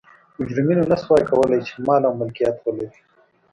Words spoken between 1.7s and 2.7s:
مال او ملکیت